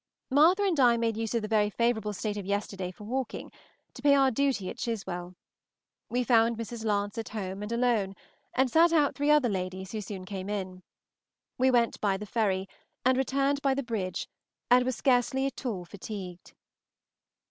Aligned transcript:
Martha 0.31 0.63
and 0.63 0.79
I 0.79 0.97
made 0.97 1.15
use 1.15 1.35
of 1.35 1.43
the 1.43 1.47
very 1.47 1.69
favorable 1.69 2.11
state 2.11 2.35
of 2.35 2.43
yesterday 2.43 2.89
for 2.91 3.03
walking, 3.03 3.51
to 3.93 4.01
pay 4.01 4.15
our 4.15 4.31
duty 4.31 4.67
at 4.67 4.79
Chiswell. 4.79 5.35
We 6.09 6.23
found 6.23 6.57
Mrs. 6.57 6.83
Lance 6.85 7.19
at 7.19 7.29
home 7.29 7.61
and 7.61 7.71
alone, 7.71 8.15
and 8.55 8.67
sat 8.71 8.91
out 8.91 9.13
three 9.13 9.29
other 9.29 9.47
ladies 9.47 9.91
who 9.91 10.01
soon 10.01 10.25
came 10.25 10.49
in. 10.49 10.81
We 11.59 11.69
went 11.69 12.01
by 12.01 12.17
the 12.17 12.25
ferry, 12.25 12.67
and 13.05 13.15
returned 13.15 13.61
by 13.61 13.75
the 13.75 13.83
bridge, 13.83 14.27
and 14.71 14.85
were 14.85 14.91
scarcely 14.91 15.45
at 15.45 15.67
all 15.67 15.85
fatigued. 15.85 16.55